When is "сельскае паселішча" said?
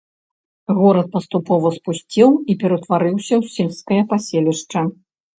3.57-4.81